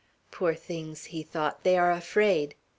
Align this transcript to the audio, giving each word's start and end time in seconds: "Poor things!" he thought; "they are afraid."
"Poor 0.31 0.55
things!" 0.55 1.05
he 1.13 1.21
thought; 1.21 1.63
"they 1.63 1.77
are 1.77 1.91
afraid." 1.91 2.55